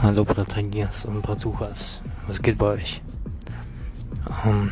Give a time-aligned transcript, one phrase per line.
[0.00, 2.02] Hallo Bratanias und Bratuchas.
[2.28, 3.02] Was geht bei euch?
[4.46, 4.70] Ähm,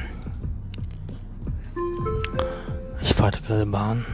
[3.03, 4.07] ich fahre gerade Bahn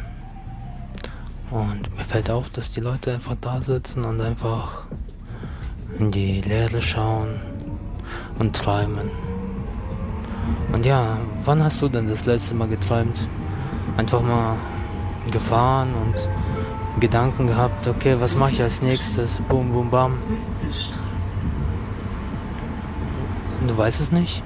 [1.50, 4.84] und mir fällt auf, dass die Leute einfach da sitzen und einfach
[5.98, 7.42] in die Leere schauen
[8.38, 9.10] und träumen.
[10.72, 13.28] Und ja, wann hast du denn das letzte Mal geträumt?
[13.98, 14.56] Einfach mal
[15.30, 19.42] gefahren und Gedanken gehabt, okay, was mache ich als nächstes?
[19.48, 20.18] Boom, boom, bam.
[23.68, 24.42] Du weißt es nicht?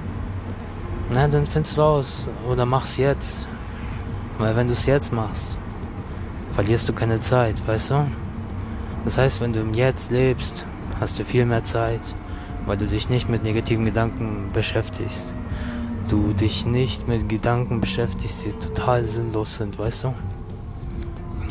[1.11, 2.27] Na, dann find's raus.
[2.49, 3.47] Oder mach's jetzt.
[4.37, 5.57] Weil wenn du es jetzt machst,
[6.53, 8.07] verlierst du keine Zeit, weißt du?
[9.03, 10.65] Das heißt, wenn du im Jetzt lebst,
[10.99, 12.01] hast du viel mehr Zeit,
[12.65, 15.33] weil du dich nicht mit negativen Gedanken beschäftigst.
[16.07, 20.13] Du dich nicht mit Gedanken beschäftigst, die total sinnlos sind, weißt du?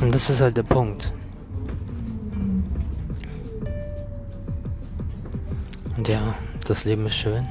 [0.00, 1.12] Und das ist halt der Punkt.
[5.96, 6.34] Und ja,
[6.66, 7.46] das Leben ist schön,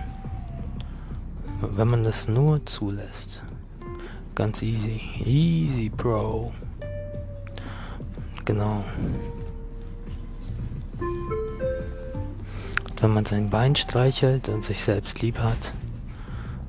[1.61, 3.41] wenn man das nur zulässt.
[4.35, 5.01] Ganz easy.
[5.23, 6.53] Easy, Bro.
[8.43, 8.83] Genau.
[12.89, 15.73] Und wenn man sein Bein streichelt und sich selbst lieb hat,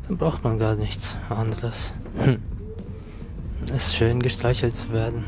[0.07, 1.93] dann braucht man gar nichts anderes.
[2.19, 2.41] Hm.
[3.69, 5.25] Es ist schön, gestreichelt zu werden.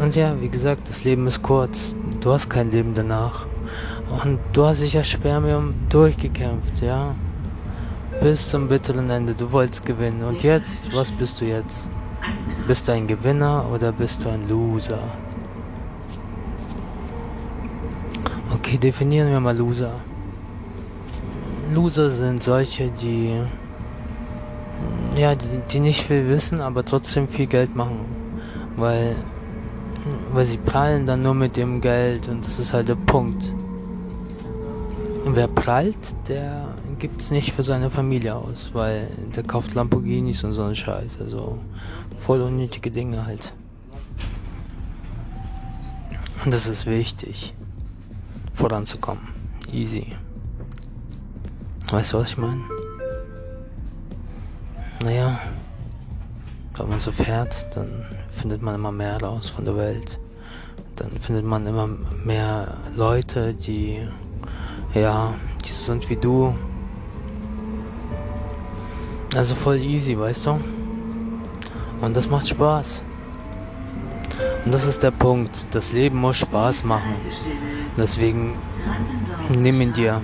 [0.00, 1.94] Und ja, wie gesagt, das Leben ist kurz.
[2.20, 3.46] Du hast kein Leben danach.
[4.24, 7.14] Und du hast dich ja Spermium durchgekämpft, ja.
[8.22, 9.34] Bis zum bitteren Ende.
[9.34, 10.22] Du wolltest gewinnen.
[10.22, 11.88] Und jetzt, was bist du jetzt?
[12.68, 15.02] Bist du ein Gewinner oder bist du ein Loser?
[18.54, 19.94] Okay, definieren wir mal Loser.
[21.74, 23.40] Loser sind solche, die
[25.16, 28.00] ja, die, die nicht viel wissen, aber trotzdem viel Geld machen.
[28.76, 29.16] Weil,
[30.32, 33.52] weil sie prallen dann nur mit dem Geld und das ist halt der Punkt.
[35.24, 36.68] Und wer prallt, der
[37.02, 41.18] gibt es nicht für seine Familie aus, weil der kauft Lamborghinis und so einen Scheiß.
[41.18, 41.58] Also
[42.20, 43.52] voll unnötige Dinge halt.
[46.44, 47.54] Und das ist wichtig,
[48.54, 49.26] voranzukommen.
[49.72, 50.14] Easy.
[51.90, 52.62] Weißt du, was ich meine?
[55.02, 55.40] Naja,
[56.76, 60.20] wenn man so fährt, dann findet man immer mehr raus von der Welt.
[60.94, 61.88] Dann findet man immer
[62.24, 64.06] mehr Leute, die
[64.94, 66.54] ja, die so sind wie du.
[69.34, 70.60] Also voll easy, weißt du?
[72.00, 73.02] Und das macht Spaß.
[74.64, 75.66] Und das ist der Punkt.
[75.70, 77.14] Das Leben muss Spaß machen.
[77.96, 78.54] Deswegen
[79.48, 80.20] nimm ihn dir.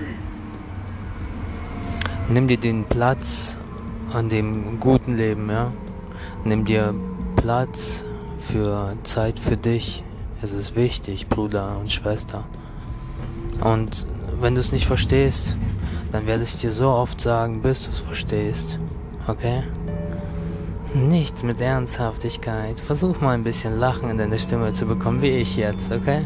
[2.28, 3.56] Nimm dir den Platz
[4.12, 5.72] an dem guten Leben, ja.
[6.44, 6.94] Nimm dir
[7.36, 8.04] Platz
[8.36, 10.02] für Zeit für dich.
[10.42, 12.44] Es ist wichtig, Bruder und Schwester.
[13.60, 14.06] Und
[14.40, 15.56] wenn du es nicht verstehst,
[16.12, 18.78] dann werde ich dir so oft sagen, bis du es verstehst.
[19.28, 19.62] Okay?
[20.94, 22.80] Nichts mit Ernsthaftigkeit.
[22.80, 26.24] Versuch mal ein bisschen Lachen in deine Stimme zu bekommen, wie ich jetzt, okay?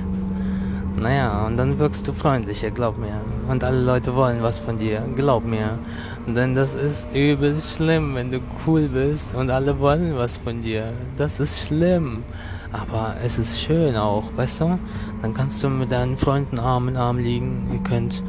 [0.96, 3.20] Naja, und dann wirkst du freundlicher, glaub mir.
[3.48, 5.80] Und alle Leute wollen was von dir, glaub mir.
[6.28, 10.92] Denn das ist übel schlimm, wenn du cool bist und alle wollen was von dir.
[11.16, 12.22] Das ist schlimm.
[12.70, 14.78] Aber es ist schön auch, weißt du?
[15.22, 17.68] Dann kannst du mit deinen Freunden Arm in Arm liegen.
[17.72, 18.22] Ihr könnt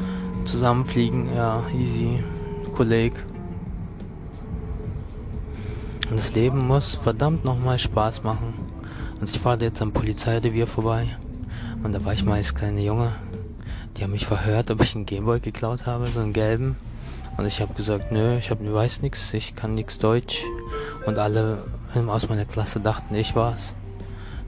[0.44, 2.24] zusammen fliegen, ja, easy.
[2.74, 3.12] Kolleg.
[6.14, 8.54] Und das Leben muss verdammt nochmal Spaß machen.
[9.20, 11.08] Und ich fahre jetzt am Polizeirevier vorbei.
[11.82, 13.10] Und da war ich mal als kleiner Junge.
[13.96, 16.76] Die haben mich verhört, ob ich einen Gameboy geklaut habe, so einen gelben.
[17.36, 20.38] Und ich habe gesagt, nö, ich hab, weiß nichts, ich kann nichts Deutsch.
[21.04, 21.58] Und alle
[22.06, 23.74] aus meiner Klasse dachten, ich war's.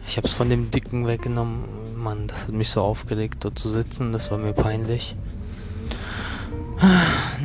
[0.06, 1.64] Ich habe es von dem Dicken weggenommen.
[1.96, 4.12] Mann, das hat mich so aufgeregt, dort zu sitzen.
[4.12, 5.16] Das war mir peinlich.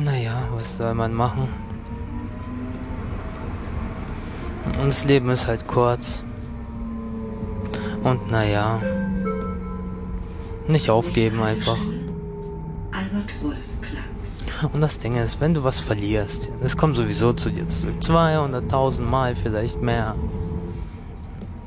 [0.04, 1.48] Naja, was soll man machen?
[4.64, 6.24] Und das Leben ist halt kurz.
[8.02, 8.80] Und naja.
[10.68, 11.78] Nicht aufgeben einfach.
[14.72, 17.96] Und das Ding ist, wenn du was verlierst, es kommt sowieso zu dir zurück.
[18.00, 20.14] 200.000 Mal vielleicht mehr.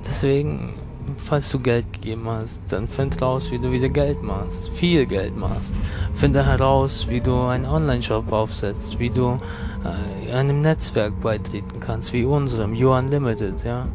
[0.07, 0.73] Deswegen,
[1.17, 4.69] falls du Geld gegeben hast, dann find raus, wie du wieder Geld machst.
[4.69, 5.73] Viel Geld machst.
[6.13, 9.39] Finde heraus, wie du einen Online-Shop aufsetzt, wie du
[9.83, 13.87] äh, einem Netzwerk beitreten kannst, wie unserem, You Unlimited, ja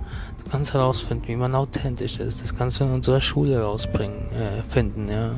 [0.51, 2.43] kannst herausfinden, wie man authentisch ist.
[2.43, 5.31] Das kannst du in unserer Schule rausbringen, äh, finden, ja.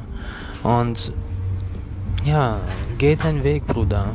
[0.63, 1.13] Und
[2.25, 2.61] ja,
[2.99, 4.07] geh deinen Weg, Bruder.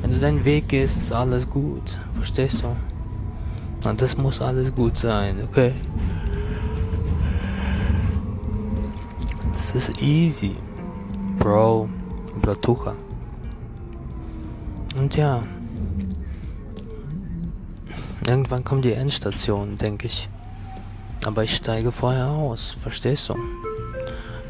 [0.00, 1.98] Wenn du deinen Weg gehst, ist alles gut.
[2.14, 3.88] Verstehst du?
[3.88, 5.72] Und das muss alles gut sein, okay?
[9.74, 10.54] Ist easy.
[11.40, 11.88] Bro,
[12.40, 12.94] Blatucha.
[14.96, 15.42] Und ja,
[18.24, 20.28] irgendwann kommt die Endstation, denke ich.
[21.24, 23.34] Aber ich steige vorher aus, verstehst du?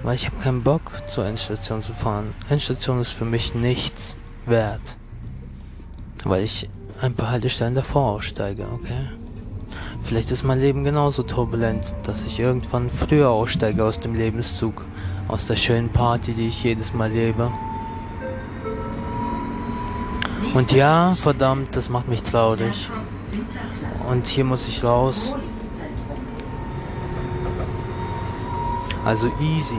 [0.02, 2.34] Weil ich habe keinen Bock zur Endstation zu fahren.
[2.50, 4.98] Endstation ist für mich nichts wert.
[6.24, 6.68] Weil ich
[7.00, 9.08] ein paar Haltestellen davor aussteige, okay?
[10.02, 14.84] Vielleicht ist mein Leben genauso turbulent, dass ich irgendwann früher aussteige aus dem Lebenszug,
[15.28, 17.50] aus der schönen Party, die ich jedes Mal lebe.
[20.54, 22.88] Und ja, verdammt, das macht mich traurig.
[24.08, 25.34] Und hier muss ich raus.
[29.04, 29.78] Also easy.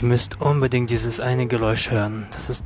[0.00, 2.26] Ihr müsst unbedingt dieses eine Geräusch hören.
[2.32, 2.64] Das ist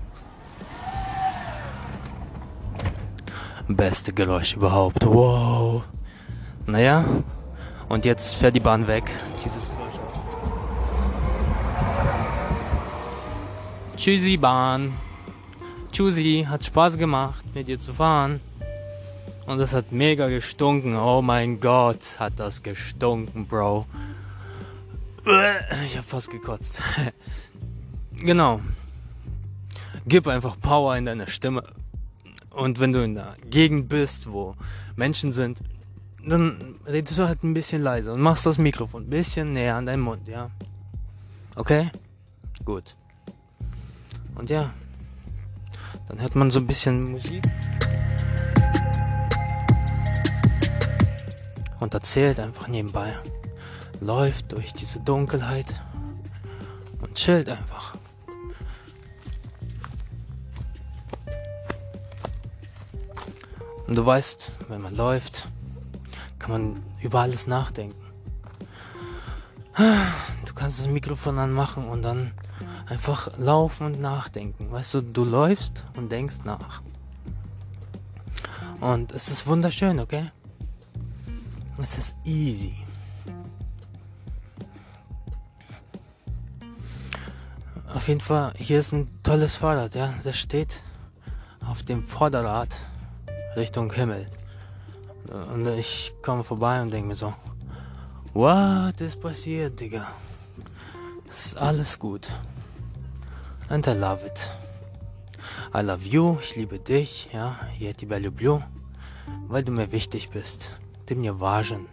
[3.69, 5.05] beste Geräusch überhaupt.
[5.07, 5.85] Wow.
[6.67, 7.05] Naja,
[7.89, 9.05] und jetzt fährt die Bahn weg.
[9.45, 9.69] Dieses
[13.97, 14.95] Tschüssi Bahn.
[15.91, 18.41] Tschüssi, hat Spaß gemacht, mit dir zu fahren.
[19.47, 20.95] Und es hat mega gestunken.
[20.95, 23.87] Oh mein Gott, hat das gestunken, Bro.
[25.85, 26.81] Ich hab fast gekotzt.
[28.13, 28.61] genau.
[30.07, 31.65] Gib einfach Power in deine Stimme.
[32.51, 34.55] Und wenn du in der Gegend bist, wo
[34.97, 35.59] Menschen sind,
[36.25, 39.87] dann redest du halt ein bisschen leiser und machst das Mikrofon ein bisschen näher an
[39.87, 40.51] deinen Mund, ja?
[41.57, 41.91] Okay?
[42.65, 42.97] Gut.
[44.35, 44.73] Und ja,
[46.09, 47.43] dann hört man so ein bisschen Musik.
[51.81, 53.17] und erzählt einfach nebenbei.
[54.01, 55.75] Läuft durch diese Dunkelheit
[57.03, 57.95] und chillt einfach.
[63.87, 65.49] Und du weißt, wenn man läuft,
[66.39, 67.97] kann man über alles nachdenken.
[70.45, 72.33] Du kannst das Mikrofon anmachen und dann
[72.87, 74.71] einfach laufen und nachdenken.
[74.73, 76.83] Weißt du, du läufst und denkst nach.
[78.81, 80.31] Und es ist wunderschön, okay?
[81.81, 82.75] Es ist easy.
[87.95, 90.13] Auf jeden Fall, hier ist ein tolles Fahrrad, ja.
[90.25, 90.83] Das steht
[91.67, 92.77] auf dem Vorderrad
[93.57, 94.27] Richtung Himmel.
[95.54, 97.34] Und ich komme vorbei und denke mir so,
[98.34, 100.08] what ist passiert, Digga?
[101.30, 102.30] Es ist alles gut.
[103.70, 104.50] And I love it.
[105.76, 107.58] I love you, ich liebe dich, ja.
[107.80, 108.62] Я тебя люблю,
[109.48, 110.72] weil du mir wichtig bist
[111.06, 111.88] ты мне важен.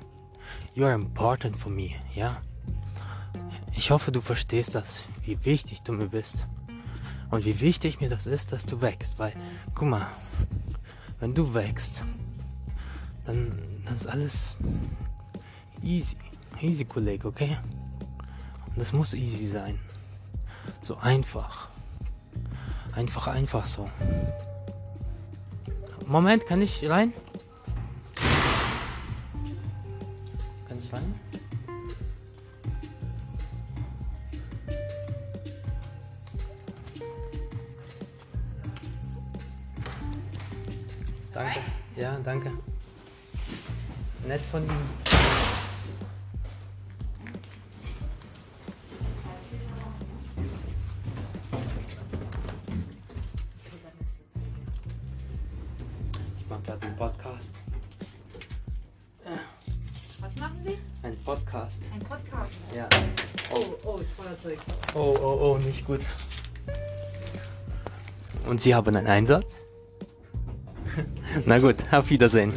[0.75, 2.43] You are important for me, ja?
[3.75, 6.47] Ich hoffe, du verstehst das, wie wichtig du mir bist.
[7.31, 9.33] Und wie wichtig mir das ist, dass du wächst, weil,
[9.75, 10.07] guck mal,
[11.19, 12.05] wenn du wächst,
[13.25, 13.50] dann,
[13.86, 14.57] dann ist alles
[15.81, 16.16] easy.
[16.62, 17.57] Easy, Kollege, okay?
[18.68, 19.77] Und das muss easy sein.
[20.81, 21.68] So einfach.
[22.94, 23.89] Einfach, einfach so.
[26.07, 27.13] Moment, kann ich rein?
[41.33, 41.60] Danke.
[41.98, 42.51] Ja, danke.
[44.27, 44.69] Nett von ihm.
[56.39, 57.62] Ich mache gerade einen Podcast.
[60.22, 60.77] Was machen Sie?
[61.03, 61.84] Ein Podcast.
[61.94, 62.58] Ein Podcast.
[62.75, 62.89] Ja.
[63.53, 64.58] Oh, oh, ist Feuerzeug.
[64.96, 66.01] Oh, oh, oh, nicht gut.
[68.48, 69.65] Und Sie haben einen Einsatz?
[71.46, 72.53] Na gut, auf Wiedersehen.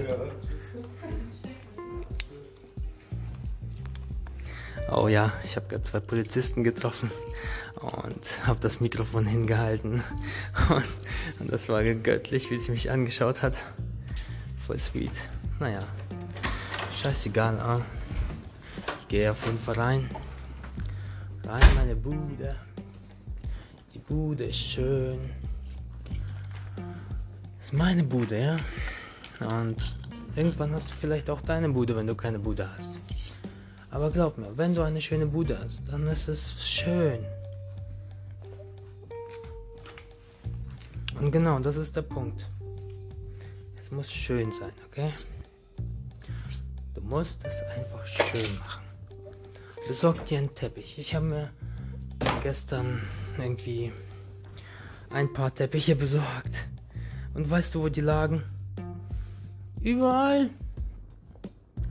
[4.91, 7.11] Oh ja, ich habe gerade zwei Polizisten getroffen
[7.81, 10.03] und habe das Mikrofon hingehalten.
[10.69, 10.85] Und,
[11.41, 13.59] und das war göttlich, wie sie mich angeschaut hat.
[14.67, 15.13] Voll sweet.
[15.61, 15.79] Naja,
[17.01, 17.59] scheißegal.
[17.61, 17.81] Ah.
[19.03, 20.11] Ich gehe auf jeden Fall rein.
[21.45, 22.57] Rein in meine Bude.
[23.95, 25.31] Die Bude ist schön
[27.69, 28.57] ist meine Bude, ja.
[29.47, 29.77] Und
[30.37, 32.99] irgendwann hast du vielleicht auch deine Bude, wenn du keine Bude hast.
[33.99, 37.19] Aber glaub mir, wenn du eine schöne Bude hast, dann ist es schön.
[41.19, 42.47] Und genau, das ist der Punkt.
[43.83, 45.11] Es muss schön sein, okay?
[46.95, 48.85] Du musst es einfach schön machen.
[49.89, 50.97] Besorg dir einen Teppich.
[50.97, 51.51] Ich habe mir
[52.45, 53.03] gestern
[53.37, 53.93] irgendwie
[55.11, 56.69] ein paar Teppiche besorgt.
[57.35, 58.45] Und weißt du, wo die lagen?
[59.81, 60.51] Überall.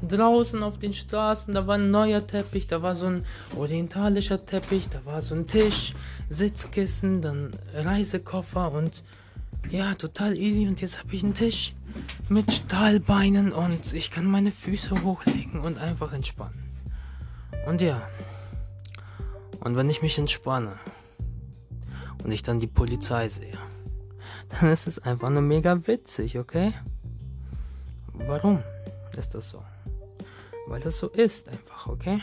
[0.08, 4.88] Draußen auf den Straßen, da war ein neuer Teppich, da war so ein orientalischer Teppich,
[4.90, 5.94] da war so ein Tisch,
[6.30, 9.04] Sitzkissen, dann Reisekoffer und
[9.70, 10.68] ja, total easy.
[10.68, 11.74] Und jetzt habe ich einen Tisch
[12.30, 16.64] mit Stahlbeinen und ich kann meine Füße hochlegen und einfach entspannen.
[17.66, 18.02] Und ja,
[19.60, 20.80] und wenn ich mich entspanne
[22.24, 23.58] und ich dann die Polizei sehe,
[24.50, 26.74] dann ist es einfach nur mega witzig, okay?
[28.14, 28.64] Warum
[29.18, 29.64] ist das so?
[30.68, 32.22] Weil das so ist einfach, okay?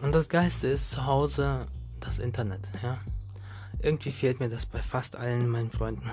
[0.00, 1.66] Und das Geiste ist zu Hause
[1.98, 2.98] das Internet, ja?
[3.80, 6.10] Irgendwie fehlt mir das bei fast allen meinen Freunden.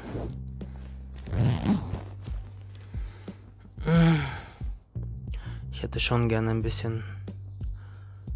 [5.72, 7.04] Ich hätte schon gerne ein bisschen,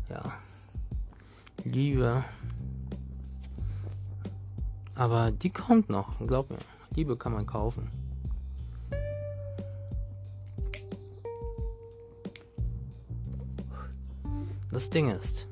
[0.10, 0.22] ja,
[1.64, 2.24] Liebe.
[4.96, 6.60] Aber die kommt noch, glaub mir.
[6.94, 7.90] Liebe kann man kaufen.
[14.72, 15.48] Das Ding ist,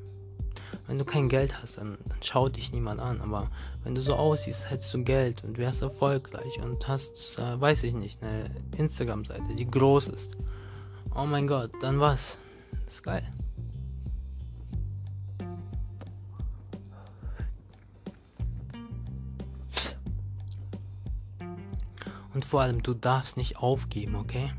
[0.85, 3.19] wenn du kein Geld hast, dann, dann schaut dich niemand an.
[3.21, 3.49] Aber
[3.83, 7.93] wenn du so aussiehst, hättest du Geld und wärst erfolgreich und hast, äh, weiß ich
[7.93, 10.37] nicht, eine Instagram-Seite, die groß ist.
[11.15, 12.37] Oh mein Gott, dann was?
[12.85, 13.27] Das ist geil.
[22.33, 24.51] Und vor allem, du darfst nicht aufgeben, okay?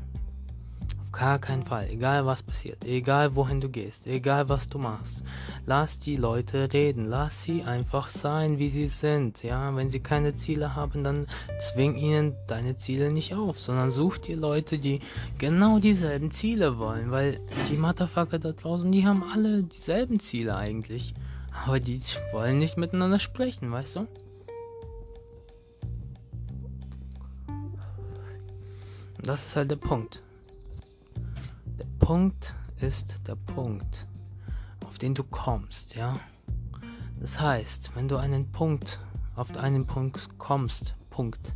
[1.19, 1.89] Gar keinen Fall.
[1.89, 5.21] Egal was passiert, egal wohin du gehst, egal was du machst.
[5.65, 7.07] Lass die Leute reden.
[7.07, 9.43] Lass sie einfach sein, wie sie sind.
[9.43, 11.27] Ja, wenn sie keine Ziele haben, dann
[11.59, 15.01] zwing ihnen deine Ziele nicht auf, sondern such dir Leute, die
[15.37, 17.11] genau dieselben Ziele wollen.
[17.11, 21.13] Weil die Motherfucker da draußen, die haben alle dieselben Ziele eigentlich.
[21.65, 21.99] Aber die
[22.31, 24.07] wollen nicht miteinander sprechen, weißt du?
[29.21, 30.21] Das ist halt der Punkt.
[32.09, 34.07] Punkt ist der Punkt,
[34.83, 36.19] auf den du kommst, ja.
[37.19, 38.99] Das heißt, wenn du einen Punkt,
[39.35, 41.53] auf einen Punkt kommst, Punkt,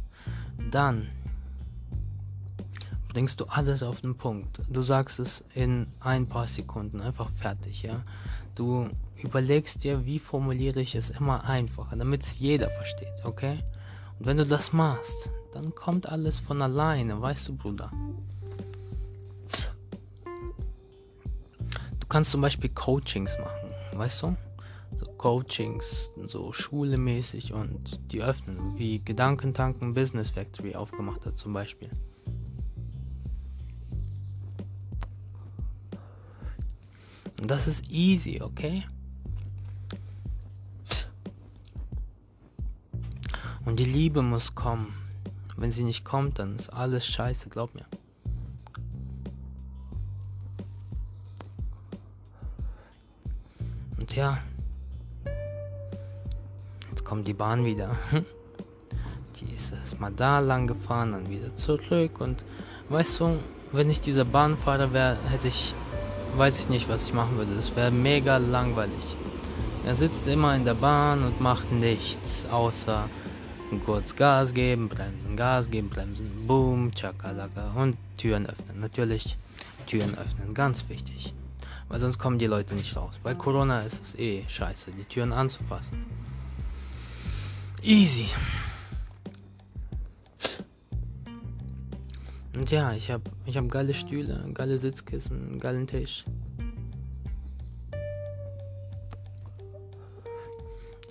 [0.69, 1.09] dann
[3.07, 4.61] bringst du alles auf den Punkt.
[4.69, 8.03] Du sagst es in ein paar Sekunden, einfach fertig, ja.
[8.53, 8.87] Du
[9.23, 13.57] überlegst dir, wie formuliere ich es immer einfacher, damit es jeder versteht, okay?
[14.19, 17.91] Und wenn du das machst, dann kommt alles von alleine, weißt du, Bruder.
[22.13, 24.37] Kannst zum Beispiel Coachings machen, weißt du?
[24.97, 31.89] So Coachings, so schulemäßig und die öffnen, wie Gedankentanken Business Factory aufgemacht hat zum Beispiel.
[37.41, 38.85] Und das ist easy, okay?
[43.65, 44.93] Und die Liebe muss kommen.
[45.57, 47.87] Wenn sie nicht kommt, dann ist alles scheiße, glaub mir.
[54.15, 54.37] Ja,
[56.89, 57.95] jetzt kommt die Bahn wieder.
[59.39, 62.21] Die ist erstmal da lang gefahren, dann wieder zurück.
[62.21, 62.45] Und
[62.89, 63.39] weißt du,
[63.71, 65.73] wenn ich dieser Bahnfahrer wäre, hätte ich,
[66.37, 67.55] weiß ich nicht, was ich machen würde.
[67.55, 69.17] Das wäre mega langweilig.
[69.85, 73.09] Er sitzt immer in der Bahn und macht nichts, außer
[73.85, 78.79] kurz Gas geben, bremsen, Gas geben, bremsen, boom, chakalaka und Türen öffnen.
[78.79, 79.35] Natürlich
[79.87, 81.33] Türen öffnen, ganz wichtig.
[81.93, 83.19] Weil sonst kommen die Leute nicht raus.
[83.21, 86.03] Bei Corona ist es eh scheiße, die Türen anzufassen.
[87.83, 88.25] Easy.
[92.55, 96.25] Und ja, ich habe ich hab geile Stühle, geile Sitzkissen, geilen Tisch.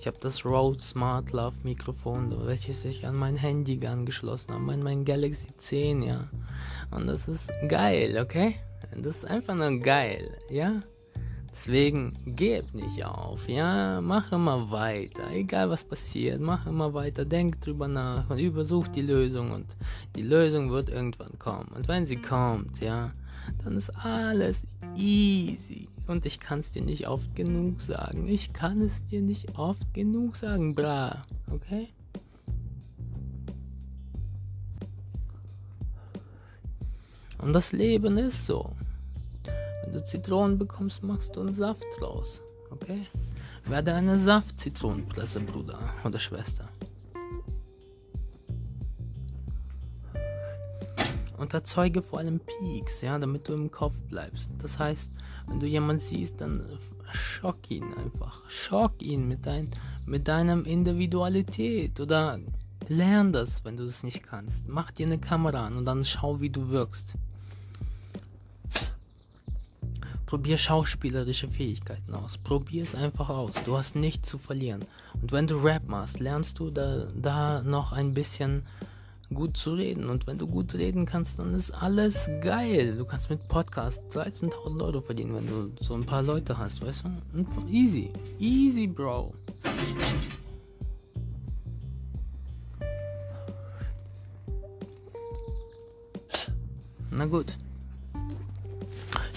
[0.00, 4.82] Ich habe das Rode Smart Love Mikrofon, welches ich an mein Handy angeschlossen habe, mein,
[4.82, 6.28] mein Galaxy 10, ja.
[6.90, 8.56] Und das ist geil, okay?
[8.96, 10.82] Das ist einfach nur geil, ja?
[11.50, 14.00] Deswegen geb nicht auf, ja?
[14.00, 19.02] Mach immer weiter, egal was passiert, mach immer weiter, denk drüber nach und übersuch die
[19.02, 19.76] Lösung und
[20.16, 21.68] die Lösung wird irgendwann kommen.
[21.74, 23.12] Und wenn sie kommt, ja,
[23.62, 25.88] dann ist alles easy.
[26.06, 28.26] Und ich kann es dir nicht oft genug sagen.
[28.26, 31.24] Ich kann es dir nicht oft genug sagen, bra.
[31.50, 31.88] Okay?
[37.38, 38.70] Und das Leben ist so.
[39.92, 42.42] Du Zitronen bekommst, machst du einen Saft draus.
[42.70, 43.06] Okay?
[43.66, 46.68] Werde eine Saft-Zitronenpresse, Bruder oder Schwester.
[51.42, 54.50] und erzeuge vor allem Peaks, ja, damit du im Kopf bleibst.
[54.58, 55.12] Das heißt,
[55.48, 56.64] wenn du jemanden siehst, dann
[57.10, 58.48] schock ihn einfach.
[58.48, 59.68] Schock ihn mit, dein,
[60.06, 62.38] mit deinem Individualität oder
[62.88, 64.68] Lern das, wenn du es nicht kannst.
[64.68, 67.16] Mach dir eine Kamera an und dann schau, wie du wirkst.
[70.32, 72.38] Probier schauspielerische Fähigkeiten aus.
[72.38, 73.52] Probier es einfach aus.
[73.66, 74.82] Du hast nichts zu verlieren.
[75.20, 78.62] Und wenn du Rap machst, lernst du da, da noch ein bisschen
[79.34, 80.08] gut zu reden.
[80.08, 82.96] Und wenn du gut reden kannst, dann ist alles geil.
[82.96, 87.04] Du kannst mit Podcast 13.000 Euro verdienen, wenn du so ein paar Leute hast, weißt
[87.04, 87.68] du?
[87.68, 88.10] Easy.
[88.38, 89.34] Easy, Bro.
[97.10, 97.54] Na gut.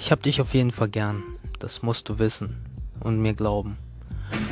[0.06, 1.24] Ich hab dich auf jeden Fall gern.
[1.58, 2.64] Das musst du wissen
[3.00, 3.76] und mir glauben.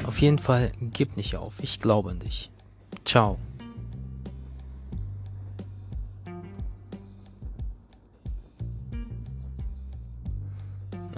[0.04, 1.54] Auf jeden Fall gib nicht auf.
[1.62, 2.50] Ich glaube an dich.
[3.06, 3.38] Ciao.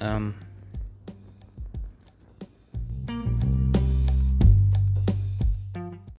[0.02, 0.34] Ähm,